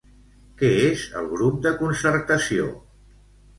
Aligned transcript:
Què 0.61 0.71
és 0.85 1.03
el 1.19 1.29
grup 1.35 1.61
de 1.67 1.75
Concertació? 1.83 2.73